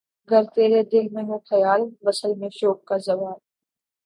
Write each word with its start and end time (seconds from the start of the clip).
گر 0.29 0.43
تیرے 0.55 0.81
دل 0.83 1.05
میں 1.13 1.23
ہو 1.23 1.37
خیال‘ 1.49 1.81
وصل 2.05 2.31
میں 2.39 2.49
شوق 2.59 2.79
کا 2.85 2.97
زوال؟ 3.05 3.39